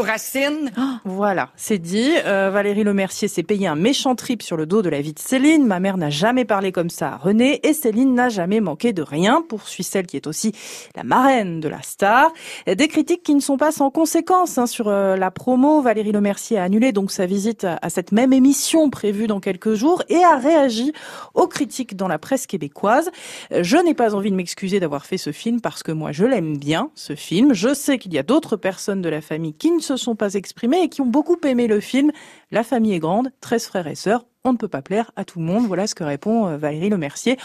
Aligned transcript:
Racine. 0.00 0.72
Voilà, 1.04 1.50
c'est 1.54 1.78
dit. 1.78 2.10
Euh, 2.26 2.50
Valérie 2.50 2.82
Lemercier 2.82 3.28
s'est 3.28 3.44
payé 3.44 3.68
un 3.68 3.76
méchant 3.76 4.16
trip 4.16 4.42
sur 4.42 4.56
le 4.56 4.66
dos 4.66 4.82
de 4.82 4.88
la 4.88 5.00
vie 5.00 5.12
de 5.12 5.20
Céline. 5.20 5.64
Ma 5.68 5.78
mère 5.78 5.98
n'a 5.98 6.10
jamais 6.10 6.44
parlé 6.44 6.72
comme 6.72 6.90
ça 6.90 7.12
à 7.12 7.16
René 7.16 7.60
et 7.62 7.72
Céline 7.72 8.12
n'a 8.12 8.28
jamais 8.28 8.58
manqué 8.58 8.92
de 8.92 9.02
rien, 9.02 9.40
poursuit 9.40 9.84
celle 9.84 10.08
qui 10.08 10.16
est 10.16 10.26
aussi 10.26 10.50
la 10.96 11.04
marraine 11.04 11.60
de 11.60 11.68
la 11.68 11.80
star. 11.82 12.32
Des 12.66 12.88
critiques 12.88 13.22
qui 13.22 13.36
ne 13.36 13.40
sont 13.40 13.56
pas 13.56 13.70
sans 13.70 13.92
conséquences 13.92 14.58
hein, 14.58 14.66
sur 14.66 14.88
euh, 14.88 15.14
la 15.14 15.30
promo. 15.30 15.80
Valérie 15.80 16.10
Lemercier 16.10 16.58
a 16.58 16.64
annulé 16.64 16.90
donc 16.90 17.12
sa 17.12 17.26
visite 17.26 17.62
à, 17.62 17.78
à 17.80 17.88
cette 17.88 18.10
même 18.10 18.32
émission 18.32 18.90
prévue 18.90 19.28
dans 19.28 19.38
quelques 19.38 19.74
jours 19.74 20.02
et 20.08 20.24
a 20.24 20.36
réagi 20.36 20.92
aux 21.34 21.46
critiques 21.46 21.94
dans 21.94 22.08
la 22.08 22.18
presse 22.18 22.48
québécoise. 22.48 23.12
Euh, 23.52 23.62
Je 23.62 23.76
n'ai 23.76 23.94
pas 23.94 24.16
envie 24.16 24.32
de 24.32 24.36
m'excuser 24.36 24.80
d'avoir 24.80 25.06
fait 25.06 25.18
ce 25.18 25.30
film 25.30 25.60
parce 25.60 25.84
que 25.84 25.92
moi 25.92 26.10
je 26.10 26.24
l'aime 26.24 26.56
bien, 26.58 26.90
ce 26.96 27.14
film. 27.14 27.54
Je 27.54 27.72
sais 27.72 27.98
qu'il 27.98 28.12
y 28.12 28.18
a 28.18 28.24
d'autres 28.24 28.56
personnes 28.56 29.00
de 29.00 29.08
la 29.08 29.20
famille 29.20 29.54
qui 29.54 29.70
ne 29.70 29.83
se 29.84 29.96
sont 29.96 30.16
pas 30.16 30.34
exprimés 30.34 30.82
et 30.82 30.88
qui 30.88 31.00
ont 31.00 31.06
beaucoup 31.06 31.36
aimé 31.44 31.66
le 31.66 31.80
film. 31.80 32.10
La 32.50 32.64
famille 32.64 32.94
est 32.94 32.98
grande, 32.98 33.30
13 33.40 33.66
frères 33.66 33.86
et 33.86 33.94
sœurs, 33.94 34.26
on 34.44 34.52
ne 34.52 34.58
peut 34.58 34.68
pas 34.68 34.82
plaire 34.82 35.10
à 35.16 35.24
tout 35.24 35.38
le 35.38 35.44
monde. 35.44 35.66
Voilà 35.66 35.86
ce 35.86 35.94
que 35.94 36.04
répond 36.04 36.46
euh, 36.46 36.56
Valérie 36.56 36.90
Lemercier. 36.90 37.38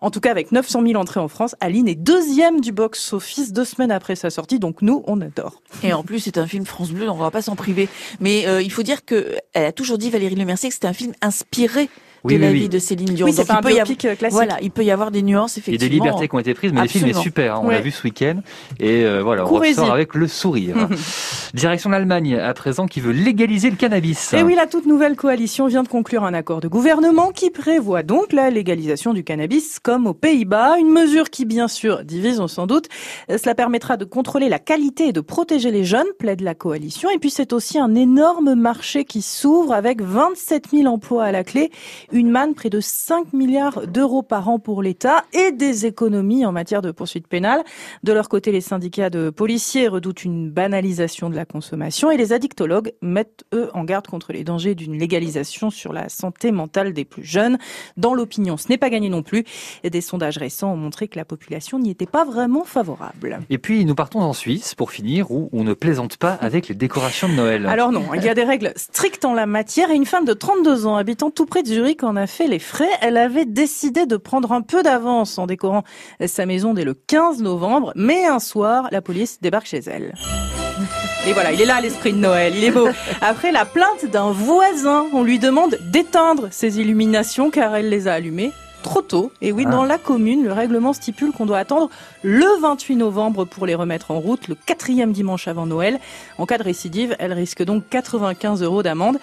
En 0.00 0.10
tout 0.10 0.18
cas, 0.18 0.32
avec 0.32 0.50
900 0.50 0.82
000 0.84 1.00
entrées 1.00 1.20
en 1.20 1.28
France, 1.28 1.54
Aline 1.60 1.86
est 1.86 1.94
deuxième 1.94 2.60
du 2.60 2.72
box-office 2.72 3.52
deux 3.52 3.64
semaines 3.64 3.92
après 3.92 4.16
sa 4.16 4.30
sortie. 4.30 4.58
Donc 4.58 4.82
nous, 4.82 5.04
on 5.06 5.20
adore. 5.20 5.62
Et 5.84 5.92
en 5.92 6.02
plus, 6.02 6.18
c'est 6.18 6.38
un 6.38 6.46
film 6.46 6.66
France 6.66 6.90
Bleu, 6.90 7.08
on 7.08 7.16
va 7.16 7.30
pas 7.30 7.40
s'en 7.40 7.54
priver. 7.54 7.88
Mais 8.18 8.48
euh, 8.48 8.60
il 8.60 8.72
faut 8.72 8.82
dire 8.82 9.04
que 9.04 9.36
elle 9.52 9.64
a 9.64 9.72
toujours 9.72 9.98
dit 9.98 10.10
Valérie 10.10 10.34
Lemercier 10.34 10.70
que 10.70 10.74
c'était 10.74 10.88
un 10.88 10.92
film 10.92 11.12
inspiré 11.22 11.88
Oui, 12.24 12.36
de 12.36 12.40
la 12.40 12.48
oui, 12.48 12.54
vie 12.54 12.60
oui. 12.62 12.68
de 12.68 12.78
Céline 12.78 13.06
Dion. 13.14 13.26
Oui, 13.26 13.34
Donc, 13.34 13.46
pas 13.46 13.54
il 13.54 13.56
un 13.58 13.60
peut 13.62 13.68
y 13.68 13.72
avoir- 13.72 13.86
biopic 13.86 14.04
euh, 14.04 14.14
classique. 14.14 14.32
Voilà, 14.34 14.56
il 14.62 14.70
peut 14.70 14.84
y 14.84 14.90
avoir 14.90 15.10
des 15.10 15.22
nuances 15.22 15.56
Il 15.56 15.60
y 15.60 15.62
a 15.62 15.74
effectivement. 15.74 15.88
des 15.88 15.94
libertés 16.10 16.28
qui 16.28 16.34
ont 16.34 16.38
été 16.38 16.54
prises, 16.54 16.72
mais 16.72 16.82
le 16.82 16.88
film 16.88 17.04
est 17.06 17.08
Absolument. 17.08 17.22
super. 17.22 17.54
hein. 17.56 17.60
On 17.64 17.66
Ouais. 17.68 17.74
l'a 17.74 17.80
vu 17.80 17.90
ce 17.90 18.02
week-end. 18.04 18.40
Et 18.78 19.04
euh, 19.04 19.22
voilà, 19.22 19.44
on 19.44 19.48
ressort 19.58 19.92
avec 19.92 20.14
le 20.14 20.28
sourire. 20.28 20.76
Direction 21.54 21.90
l'Allemagne, 21.90 22.36
à 22.36 22.54
présent, 22.54 22.86
qui 22.86 23.00
veut 23.00 23.12
légaliser 23.12 23.70
le 23.70 23.76
cannabis. 23.76 24.32
Et 24.34 24.42
oui, 24.42 24.54
la 24.54 24.66
toute 24.66 24.86
nouvelle 24.86 25.16
coalition 25.16 25.66
vient 25.66 25.82
de 25.82 25.88
conclure 25.88 26.24
un 26.24 26.32
accord 26.34 26.60
de 26.60 26.68
gouvernement 26.68 27.30
qui 27.32 27.50
prévoit 27.50 28.02
donc 28.02 28.32
la 28.32 28.50
légalisation 28.50 29.12
du 29.12 29.24
cannabis 29.24 29.78
comme 29.80 30.06
aux 30.06 30.14
Pays-Bas. 30.14 30.78
Une 30.78 30.90
mesure 30.90 31.28
qui, 31.30 31.44
bien 31.44 31.68
sûr, 31.68 32.04
divise, 32.04 32.40
on 32.40 32.48
s'en 32.48 32.66
doute. 32.66 32.86
Euh, 33.30 33.36
Cela 33.42 33.54
permettra 33.54 33.96
de 33.96 34.04
contrôler 34.04 34.48
la 34.48 34.58
qualité 34.58 35.08
et 35.08 35.12
de 35.12 35.20
protéger 35.20 35.70
les 35.70 35.84
jeunes, 35.84 36.06
plaide 36.18 36.40
la 36.40 36.54
coalition. 36.54 37.10
Et 37.10 37.18
puis, 37.18 37.30
c'est 37.30 37.52
aussi 37.52 37.78
un 37.78 37.94
énorme 37.94 38.54
marché 38.54 39.04
qui 39.04 39.22
s'ouvre 39.22 39.72
avec 39.72 40.00
27 40.00 40.68
000 40.72 40.86
emplois 40.86 41.24
à 41.24 41.32
la 41.32 41.44
clé, 41.44 41.70
une 42.12 42.30
manne 42.30 42.54
près 42.54 42.70
de 42.70 42.80
5 42.80 43.32
milliards 43.32 43.86
d'euros 43.86 44.22
par 44.22 44.48
an 44.48 44.58
pour 44.58 44.82
l'État 44.82 45.24
et 45.32 45.52
des 45.52 45.86
économies 45.86 46.44
en 46.46 46.52
matière 46.52 46.82
de 46.82 46.90
poursuite 46.90 47.26
pénale. 47.26 47.62
De 48.02 48.12
leur 48.12 48.28
côté, 48.28 48.52
les 48.52 48.60
syndicats 48.60 49.10
de 49.10 49.30
policiers 49.30 49.88
redoutent 49.88 50.24
une 50.24 50.50
banalisation 50.50 51.30
de 51.30 51.36
la 51.36 51.44
consommation 51.44 52.10
et 52.10 52.16
les 52.16 52.32
addictologues 52.32 52.92
mettent, 53.00 53.44
eux, 53.54 53.70
en 53.74 53.84
garde 53.84 54.06
contre 54.06 54.32
les 54.32 54.44
dangers 54.44 54.74
d'une 54.74 54.98
légalisation 54.98 55.70
sur 55.70 55.92
la 55.92 56.08
santé 56.08 56.52
mentale 56.52 56.92
des 56.92 57.04
plus 57.04 57.24
jeunes. 57.24 57.58
Dans 57.96 58.14
l'opinion, 58.14 58.56
ce 58.56 58.68
n'est 58.68 58.78
pas 58.78 58.90
gagné 58.90 59.08
non 59.08 59.22
plus. 59.22 59.44
Et 59.82 59.90
des 59.90 60.00
sondages 60.00 60.38
récents 60.38 60.72
ont 60.72 60.76
montré 60.76 61.08
que 61.08 61.18
la 61.18 61.24
population 61.24 61.78
n'y 61.78 61.90
était 61.90 62.06
pas 62.06 62.24
vraiment 62.24 62.64
favorable. 62.64 63.40
Et 63.50 63.58
puis, 63.58 63.84
nous 63.84 63.94
partons 63.94 64.20
en 64.20 64.32
Suisse, 64.32 64.74
pour 64.74 64.90
finir, 64.90 65.30
où 65.30 65.48
on 65.52 65.64
ne 65.64 65.74
plaisante 65.74 66.16
pas 66.16 66.34
avec 66.34 66.68
les 66.68 66.74
décorations 66.74 67.28
de 67.28 67.34
Noël. 67.34 67.66
Alors 67.66 67.92
non, 67.92 68.14
il 68.14 68.22
y 68.22 68.28
a 68.28 68.34
des 68.34 68.44
règles 68.44 68.72
strictes 68.76 69.24
en 69.24 69.34
la 69.34 69.46
matière 69.46 69.90
et 69.90 69.94
une 69.94 70.06
femme 70.06 70.24
de 70.24 70.32
32 70.32 70.86
ans 70.86 70.96
habitant 70.96 71.30
tout 71.30 71.46
près 71.46 71.62
de 71.62 71.68
Zurich 71.68 72.01
en 72.04 72.16
a 72.16 72.26
fait 72.26 72.46
les 72.46 72.58
frais. 72.58 72.88
Elle 73.00 73.16
avait 73.16 73.44
décidé 73.44 74.06
de 74.06 74.16
prendre 74.16 74.52
un 74.52 74.62
peu 74.62 74.82
d'avance 74.82 75.38
en 75.38 75.46
décorant 75.46 75.84
sa 76.24 76.46
maison 76.46 76.74
dès 76.74 76.84
le 76.84 76.94
15 76.94 77.42
novembre, 77.42 77.92
mais 77.96 78.26
un 78.26 78.38
soir, 78.38 78.88
la 78.90 79.02
police 79.02 79.40
débarque 79.40 79.66
chez 79.66 79.80
elle. 79.86 80.14
Et 81.26 81.32
voilà, 81.32 81.52
il 81.52 81.60
est 81.60 81.66
là 81.66 81.80
l'esprit 81.80 82.12
de 82.12 82.18
Noël, 82.18 82.54
il 82.56 82.64
est 82.64 82.70
beau. 82.70 82.88
Après 83.20 83.52
la 83.52 83.64
plainte 83.64 84.04
d'un 84.06 84.32
voisin, 84.32 85.06
on 85.12 85.22
lui 85.22 85.38
demande 85.38 85.78
d'éteindre 85.92 86.48
ses 86.50 86.80
illuminations 86.80 87.50
car 87.50 87.76
elle 87.76 87.88
les 87.88 88.08
a 88.08 88.14
allumées 88.14 88.50
trop 88.82 89.00
tôt. 89.02 89.32
Et 89.40 89.52
oui, 89.52 89.64
Ah. 89.66 89.70
dans 89.70 89.84
la 89.84 89.96
commune, 89.98 90.44
le 90.44 90.52
règlement 90.52 90.92
stipule 90.92 91.32
qu'on 91.32 91.46
doit 91.46 91.58
attendre 91.58 91.88
le 92.22 92.44
28 92.60 92.96
novembre 92.96 93.44
pour 93.44 93.64
les 93.66 93.74
remettre 93.74 94.10
en 94.10 94.20
route, 94.20 94.48
le 94.48 94.54
quatrième 94.54 95.12
dimanche 95.12 95.48
avant 95.48 95.66
Noël. 95.66 95.98
En 96.38 96.46
cas 96.46 96.58
de 96.58 96.62
récidive, 96.64 97.16
elle 97.18 97.32
risque 97.32 97.62
donc 97.62 97.84
95 97.88 98.62
euros 98.62 98.82
d'amende. 98.82 99.18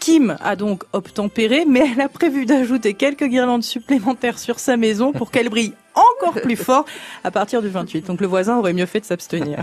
Kim 0.00 0.36
a 0.42 0.56
donc 0.56 0.84
obtempéré, 0.92 1.64
mais 1.68 1.90
elle 1.92 2.00
a 2.00 2.08
prévu 2.08 2.46
d'ajouter 2.46 2.94
quelques 2.94 3.24
guirlandes 3.24 3.62
supplémentaires 3.62 4.38
sur 4.38 4.58
sa 4.58 4.76
maison 4.76 5.12
pour 5.12 5.30
qu'elle 5.30 5.48
brille 5.48 5.74
encore 5.94 6.40
plus 6.40 6.56
fort 6.56 6.86
à 7.22 7.30
partir 7.30 7.60
du 7.60 7.68
28. 7.68 8.06
Donc 8.06 8.20
le 8.22 8.26
voisin 8.26 8.56
aurait 8.56 8.72
mieux 8.72 8.86
fait 8.86 9.00
de 9.00 9.04
s'abstenir. 9.04 9.62